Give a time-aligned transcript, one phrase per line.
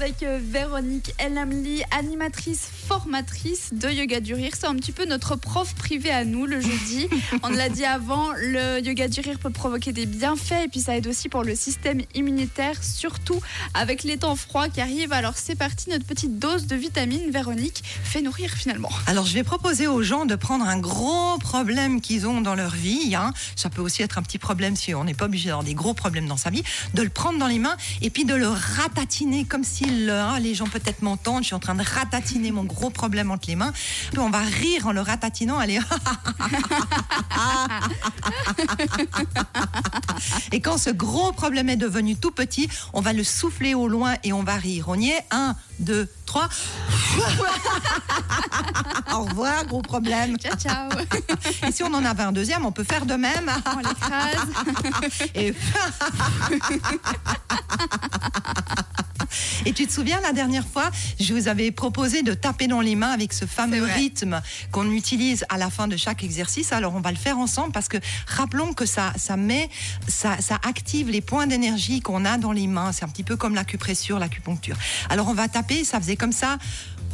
[0.00, 4.52] avec euh, Véronique Elamli, animatrice formatrice de Yoga du Rire.
[4.56, 7.08] C'est un petit peu notre prof privé à nous le jeudi.
[7.42, 10.96] On l'a dit avant, le Yoga du Rire peut provoquer des bienfaits et puis ça
[10.96, 13.40] aide aussi pour le système immunitaire, surtout
[13.74, 15.12] avec les temps froids qui arrivent.
[15.12, 18.90] Alors c'est parti, notre petite dose de vitamine, Véronique, fait nourrir finalement.
[19.06, 22.74] Alors je vais proposer aux gens de prendre un gros problème qu'ils ont dans leur
[22.76, 23.16] vie.
[23.16, 23.32] Hein.
[23.56, 25.94] Ça peut aussi être un petit problème si on n'est pas obligé d'avoir des gros
[25.94, 26.62] problèmes dans sa vie,
[26.94, 30.54] de le prendre dans les mains et puis de le ratatiner comme si hein, les
[30.54, 31.42] gens peut-être m'entendent.
[31.42, 33.72] Je suis en train de ratatiner mon gros problème entre les mains.
[34.10, 35.58] Puis on va rire en le ratatinant.
[35.58, 35.80] Allez.
[40.52, 44.14] et quand ce gros problème est devenu tout petit, on va le souffler au loin
[44.24, 44.86] et on va rire.
[44.88, 45.24] On y est.
[45.30, 46.48] Un, deux, trois.
[49.12, 50.36] au revoir, gros problème.
[50.38, 50.90] Ciao, ciao.
[51.66, 53.50] Et si on en avait un deuxième, on peut faire de même.
[53.74, 54.48] On l'écrase.
[55.34, 55.54] Et...
[59.66, 62.96] Et tu te souviens la dernière fois, je vous avais proposé de taper dans les
[62.96, 64.40] mains avec ce fameux rythme
[64.72, 66.72] qu'on utilise à la fin de chaque exercice.
[66.72, 69.68] Alors on va le faire ensemble parce que rappelons que ça, ça met,
[70.06, 72.92] ça, ça active les points d'énergie qu'on a dans les mains.
[72.92, 74.76] C'est un petit peu comme l'acupressure, l'acupuncture.
[75.08, 76.58] Alors on va taper, ça faisait comme ça.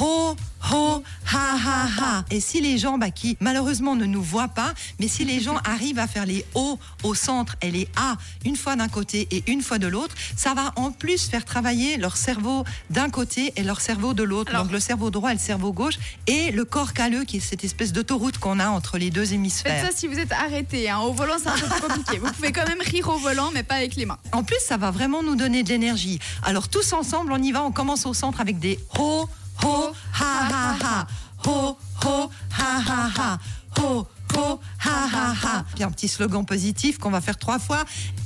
[0.00, 0.36] Ho,
[0.70, 2.24] ho, ha, ha, ha.
[2.30, 5.56] Et si les gens bah, qui malheureusement ne nous voient pas, mais si les gens
[5.64, 9.44] arrivent à faire les O au centre et les A une fois d'un côté et
[9.50, 13.62] une fois de l'autre, ça va en plus faire travailler leur cerveau d'un côté et
[13.62, 14.52] leur cerveau de l'autre.
[14.52, 17.64] Donc le cerveau droit et le cerveau gauche et le corps calleux qui est cette
[17.64, 19.80] espèce d'autoroute qu'on a entre les deux hémisphères.
[19.80, 20.88] Faites ça si vous êtes arrêté.
[20.90, 20.98] Hein.
[20.98, 22.18] Au volant, c'est un peu compliqué.
[22.18, 24.18] Vous pouvez quand même rire au volant, mais pas avec les mains.
[24.32, 26.18] En plus, ça va vraiment nous donner de l'énergie.
[26.42, 27.62] Alors tous ensemble, on y va.
[27.62, 29.28] On commence au centre avec des ho,
[29.64, 30.37] ho, ha.
[32.86, 33.38] Ha, ha.
[33.76, 35.47] Ho, ho, ha, ha, ha.
[35.74, 37.84] Puis un petit slogan positif qu'on va faire trois fois.